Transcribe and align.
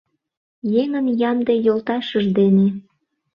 Еҥын 0.81 1.05
ямде 1.29 1.53
йолташыж 1.65 2.25
дене 2.37 2.67